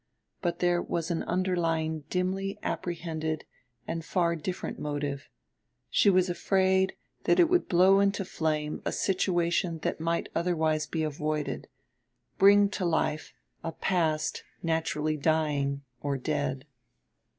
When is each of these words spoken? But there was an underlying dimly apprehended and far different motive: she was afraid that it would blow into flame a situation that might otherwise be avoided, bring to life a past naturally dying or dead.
But 0.41 0.57
there 0.57 0.81
was 0.81 1.11
an 1.11 1.21
underlying 1.25 2.05
dimly 2.09 2.57
apprehended 2.63 3.45
and 3.87 4.03
far 4.03 4.35
different 4.35 4.79
motive: 4.79 5.29
she 5.91 6.09
was 6.09 6.27
afraid 6.27 6.95
that 7.25 7.39
it 7.39 7.51
would 7.51 7.67
blow 7.69 7.99
into 7.99 8.25
flame 8.25 8.81
a 8.83 8.91
situation 8.91 9.77
that 9.83 9.99
might 9.99 10.29
otherwise 10.33 10.87
be 10.87 11.03
avoided, 11.03 11.67
bring 12.39 12.67
to 12.69 12.83
life 12.83 13.31
a 13.63 13.71
past 13.73 14.43
naturally 14.63 15.17
dying 15.17 15.83
or 16.01 16.17
dead. 16.17 16.65